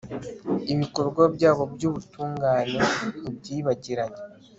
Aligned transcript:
ibikorwa 0.73 1.23
byabo 1.35 1.63
by'ubutungane 1.73 2.79
ntibyibagiranye 3.19 4.19